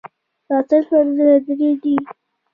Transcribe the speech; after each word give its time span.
د 0.47 0.49
غسل 0.57 0.83
فرضونه 0.89 1.35
درې 1.47 1.71
دي. 1.81 1.95